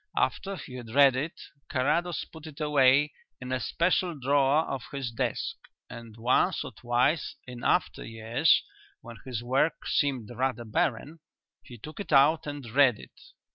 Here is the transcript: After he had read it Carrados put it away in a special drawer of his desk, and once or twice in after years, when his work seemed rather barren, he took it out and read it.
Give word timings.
After 0.17 0.55
he 0.55 0.77
had 0.77 0.89
read 0.95 1.15
it 1.15 1.39
Carrados 1.69 2.25
put 2.25 2.47
it 2.47 2.59
away 2.59 3.13
in 3.39 3.51
a 3.51 3.59
special 3.59 4.17
drawer 4.17 4.65
of 4.67 4.81
his 4.91 5.11
desk, 5.11 5.57
and 5.91 6.17
once 6.17 6.63
or 6.63 6.71
twice 6.71 7.35
in 7.45 7.63
after 7.63 8.03
years, 8.03 8.63
when 9.01 9.17
his 9.25 9.43
work 9.43 9.85
seemed 9.85 10.31
rather 10.31 10.65
barren, 10.65 11.19
he 11.61 11.77
took 11.77 11.99
it 11.99 12.11
out 12.11 12.47
and 12.47 12.65
read 12.71 12.97
it. 12.97 13.21